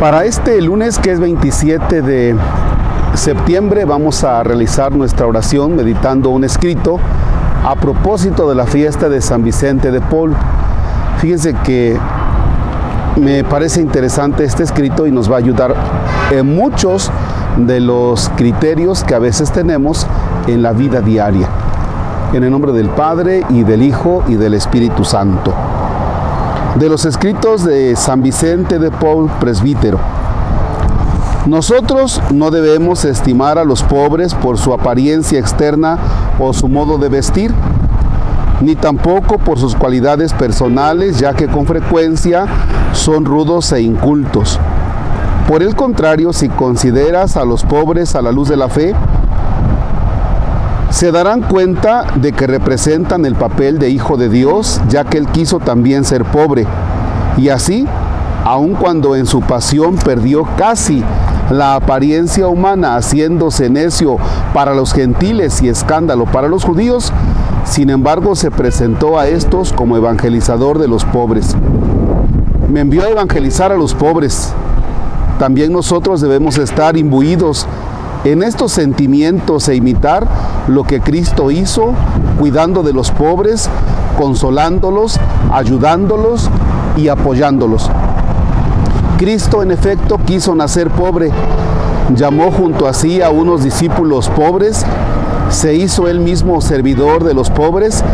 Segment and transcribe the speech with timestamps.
[0.00, 2.34] Para este lunes que es 27 de
[3.12, 6.98] septiembre vamos a realizar nuestra oración meditando un escrito
[7.66, 10.34] a propósito de la fiesta de San Vicente de Paul.
[11.18, 11.98] Fíjense que
[13.16, 15.74] me parece interesante este escrito y nos va a ayudar
[16.30, 17.12] en muchos
[17.58, 20.06] de los criterios que a veces tenemos
[20.46, 21.46] en la vida diaria.
[22.32, 25.52] En el nombre del Padre y del Hijo y del Espíritu Santo.
[26.80, 29.98] De los escritos de San Vicente de Paul, presbítero.
[31.44, 35.98] Nosotros no debemos estimar a los pobres por su apariencia externa
[36.38, 37.52] o su modo de vestir,
[38.62, 42.46] ni tampoco por sus cualidades personales, ya que con frecuencia
[42.94, 44.58] son rudos e incultos.
[45.48, 48.94] Por el contrario, si consideras a los pobres a la luz de la fe,
[50.90, 55.28] se darán cuenta de que representan el papel de hijo de Dios, ya que él
[55.28, 56.66] quiso también ser pobre.
[57.38, 57.86] Y así,
[58.44, 61.02] aun cuando en su pasión perdió casi
[61.50, 64.16] la apariencia humana, haciéndose necio
[64.52, 67.12] para los gentiles y escándalo para los judíos,
[67.64, 71.56] sin embargo se presentó a estos como evangelizador de los pobres.
[72.68, 74.52] Me envió a evangelizar a los pobres.
[75.38, 77.66] También nosotros debemos estar imbuidos
[78.24, 80.26] en estos sentimientos e imitar
[80.68, 81.94] lo que Cristo hizo,
[82.38, 83.68] cuidando de los pobres,
[84.18, 85.18] consolándolos,
[85.52, 86.50] ayudándolos
[86.96, 87.90] y apoyándolos.
[89.18, 91.30] Cristo en efecto quiso nacer pobre,
[92.14, 94.84] llamó junto a sí a unos discípulos pobres,
[95.48, 98.04] se hizo él mismo servidor de los pobres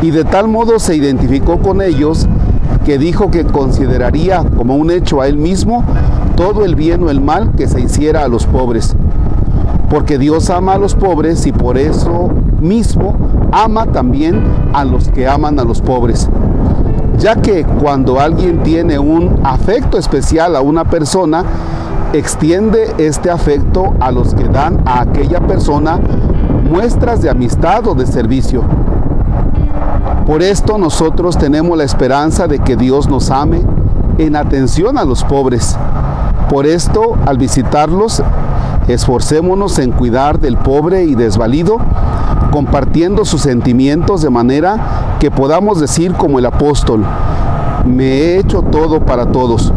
[0.00, 2.26] y de tal modo se identificó con ellos
[2.84, 5.84] que dijo que consideraría como un hecho a él mismo
[6.36, 8.96] todo el bien o el mal que se hiciera a los pobres.
[9.94, 12.28] Porque Dios ama a los pobres y por eso
[12.60, 13.16] mismo
[13.52, 14.42] ama también
[14.72, 16.28] a los que aman a los pobres
[17.18, 21.44] ya que cuando alguien tiene un afecto especial a una persona,
[22.12, 26.00] extiende este afecto a los que dan a aquella persona
[26.68, 28.62] muestras de amistad o de servicio.
[30.26, 33.62] Por esto nosotros tenemos la esperanza de que Dios nos ame
[34.18, 35.76] en atención a los pobres.
[36.48, 38.22] Por esto, al visitarlos,
[38.88, 41.78] esforcémonos en cuidar del pobre y desvalido,
[42.50, 47.04] compartiendo sus sentimientos de manera que podamos decir como el apóstol,
[47.86, 49.72] me he hecho todo para todos,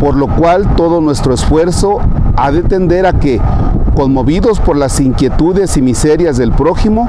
[0.00, 1.98] por lo cual todo nuestro esfuerzo
[2.36, 3.40] ha de tender a que,
[3.94, 7.08] conmovidos por las inquietudes y miserias del prójimo,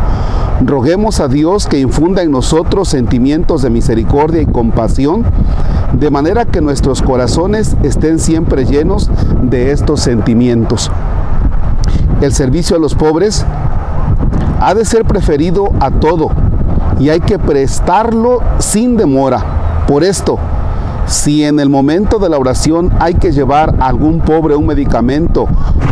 [0.61, 5.23] roguemos a Dios que infunda en nosotros sentimientos de misericordia y compasión,
[5.93, 9.09] de manera que nuestros corazones estén siempre llenos
[9.41, 10.91] de estos sentimientos.
[12.21, 13.45] El servicio a los pobres
[14.59, 16.29] ha de ser preferido a todo,
[16.99, 19.85] y hay que prestarlo sin demora.
[19.87, 20.37] Por esto,
[21.05, 25.47] si en el momento de la oración hay que llevar a algún pobre un medicamento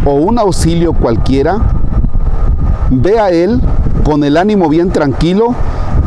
[0.06, 1.58] o un auxilio cualquiera,
[2.92, 3.62] ve a él
[4.08, 5.54] con el ánimo bien tranquilo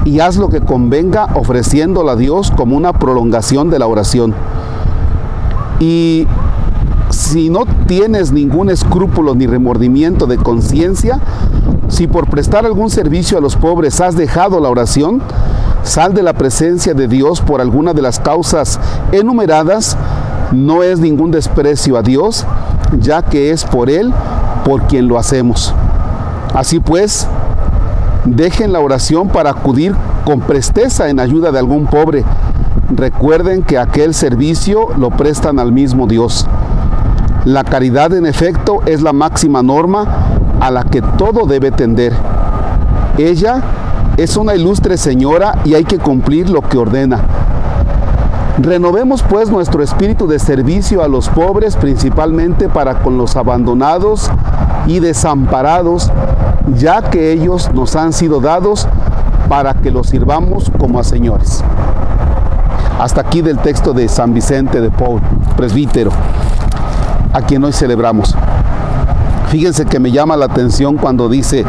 [0.06, 4.34] y haz lo que convenga ofreciéndolo a Dios como una prolongación de la oración.
[5.80, 6.26] Y
[7.10, 11.20] si no tienes ningún escrúpulo ni remordimiento de conciencia,
[11.88, 15.20] si por prestar algún servicio a los pobres has dejado la oración,
[15.82, 18.80] sal de la presencia de Dios por alguna de las causas
[19.12, 19.98] enumeradas,
[20.52, 22.46] no es ningún desprecio a Dios,
[22.98, 24.10] ya que es por Él
[24.64, 25.74] por quien lo hacemos.
[26.54, 27.28] Así pues,
[28.24, 29.94] dejen la oración para acudir
[30.24, 32.24] con presteza en ayuda de algún pobre.
[32.90, 36.46] Recuerden que aquel servicio lo prestan al mismo Dios.
[37.44, 40.06] La caridad en efecto es la máxima norma
[40.60, 42.12] a la que todo debe tender.
[43.16, 43.62] Ella
[44.16, 47.20] es una ilustre señora y hay que cumplir lo que ordena.
[48.58, 54.30] Renovemos pues nuestro espíritu de servicio a los pobres, principalmente para con los abandonados
[54.86, 56.10] y desamparados,
[56.74, 58.86] ya que ellos nos han sido dados
[59.48, 61.64] para que los sirvamos como a señores.
[62.98, 65.22] Hasta aquí del texto de San Vicente de Paul,
[65.56, 66.10] presbítero,
[67.32, 68.36] a quien hoy celebramos.
[69.48, 71.64] Fíjense que me llama la atención cuando dice,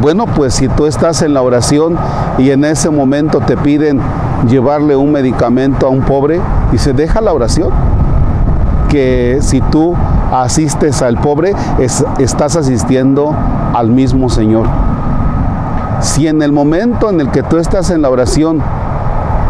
[0.00, 1.96] bueno, pues si tú estás en la oración
[2.38, 4.00] y en ese momento te piden
[4.48, 6.40] llevarle un medicamento a un pobre,
[6.72, 7.70] dice, deja la oración.
[8.88, 9.94] Que si tú
[10.32, 11.54] asistes al pobre,
[12.18, 13.34] estás asistiendo
[13.74, 14.66] al mismo Señor.
[16.00, 18.62] Si en el momento en el que tú estás en la oración,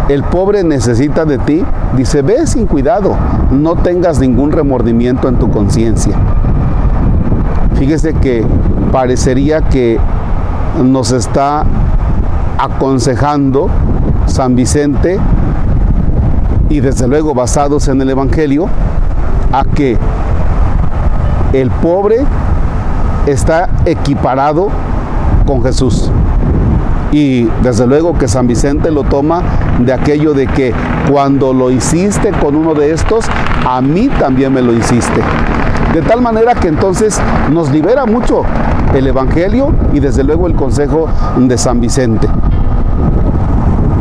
[0.08, 1.64] el pobre necesita de ti,
[1.96, 3.16] dice, ve sin cuidado,
[3.50, 6.16] no tengas ningún remordimiento en tu conciencia.
[7.74, 8.46] Fíjese que
[8.92, 9.98] parecería que
[10.82, 11.64] nos está
[12.58, 13.68] aconsejando
[14.26, 15.18] San Vicente
[16.68, 18.68] y desde luego basados en el Evangelio,
[19.52, 19.96] a que
[21.52, 22.24] el pobre
[23.26, 24.68] está equiparado
[25.46, 26.10] con Jesús.
[27.12, 29.42] Y desde luego que San Vicente lo toma
[29.78, 30.74] de aquello de que
[31.10, 33.24] cuando lo hiciste con uno de estos,
[33.66, 35.22] a mí también me lo hiciste.
[35.94, 37.18] De tal manera que entonces
[37.50, 38.42] nos libera mucho
[38.94, 41.08] el Evangelio y desde luego el consejo
[41.38, 42.28] de San Vicente.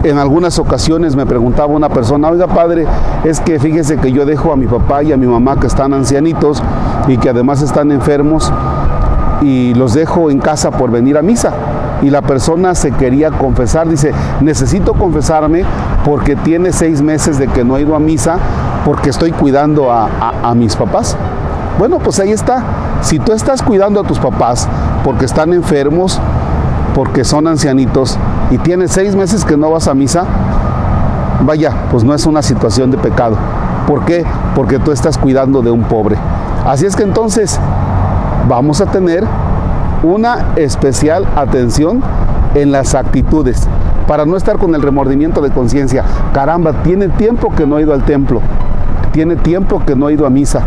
[0.06, 2.86] En algunas ocasiones me preguntaba una persona, oiga padre,
[3.24, 5.96] es que fíjese que yo dejo a mi papá y a mi mamá que están
[5.96, 6.62] ancianitos
[7.08, 8.54] y que además están enfermos
[9.42, 11.54] y los dejo en casa por venir a misa.
[12.04, 14.12] Y la persona se quería confesar, dice,
[14.42, 15.64] necesito confesarme
[16.06, 18.38] porque tiene seis meses de que no he ido a misa
[18.86, 20.08] porque estoy cuidando a,
[20.44, 21.18] a mis papás.
[21.80, 22.64] Bueno, pues ahí está.
[23.02, 24.68] Si tú estás cuidando a tus papás
[25.04, 26.22] porque están enfermos,
[26.94, 28.20] porque son ancianitos
[28.52, 30.26] y tienes seis meses que no vas a misa,
[31.42, 33.38] vaya, pues no es una situación de pecado.
[33.88, 34.26] ¿Por qué?
[34.56, 36.16] Porque tú estás cuidando de un pobre.
[36.66, 37.60] Así es que entonces
[38.48, 39.24] vamos a tener
[40.04, 42.02] una especial atención
[42.54, 43.68] en las actitudes
[44.08, 46.04] para no estar con el remordimiento de conciencia.
[46.34, 48.42] Caramba, tiene tiempo que no ha ido al templo,
[49.12, 50.62] tiene tiempo que no ha ido a misa.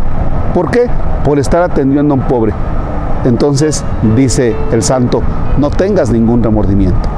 [0.55, 0.89] ¿Por qué?
[1.25, 2.53] Por estar atendiendo a un pobre.
[3.25, 3.85] Entonces
[4.17, 5.23] dice el santo,
[5.59, 7.18] no tengas ningún remordimiento.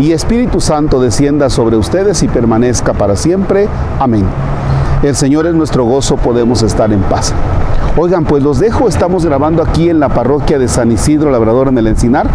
[0.00, 3.68] y Espíritu Santo descienda sobre ustedes y permanezca para siempre.
[3.98, 4.24] Amén.
[5.02, 7.34] El Señor es nuestro gozo, podemos estar en paz.
[7.98, 11.76] Oigan, pues los dejo, estamos grabando aquí en la parroquia de San Isidro Labrador en
[11.76, 12.28] el Encinar.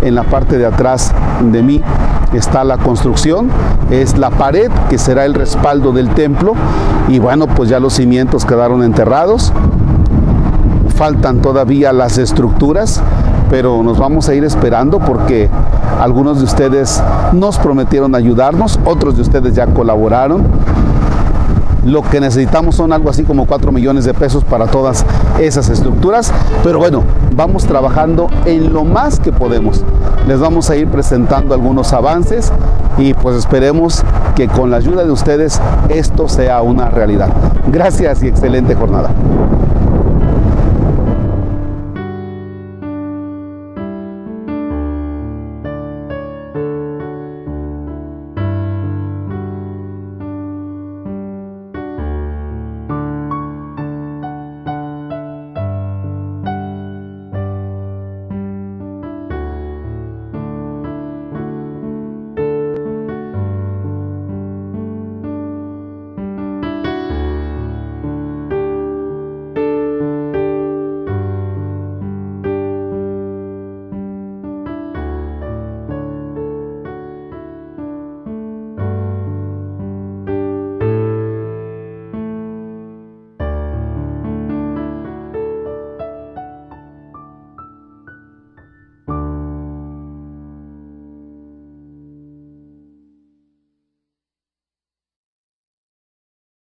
[0.00, 1.12] En la parte de atrás
[1.42, 1.82] de mí
[2.32, 3.50] está la construcción,
[3.90, 6.54] es la pared que será el respaldo del templo
[7.08, 9.52] y bueno, pues ya los cimientos quedaron enterrados
[11.00, 13.00] faltan todavía las estructuras,
[13.50, 15.50] pero nos vamos a ir esperando porque
[16.00, 17.02] algunos de ustedes
[17.32, 20.46] nos prometieron ayudarnos, otros de ustedes ya colaboraron.
[21.84, 25.04] Lo que necesitamos son algo así como 4 millones de pesos para todas
[25.40, 26.32] esas estructuras,
[26.62, 27.02] pero bueno,
[27.34, 29.82] vamos trabajando en lo más que podemos.
[30.28, 32.52] Les vamos a ir presentando algunos avances
[32.98, 34.04] y pues esperemos
[34.36, 37.30] que con la ayuda de ustedes esto sea una realidad.
[37.68, 39.10] Gracias y excelente jornada.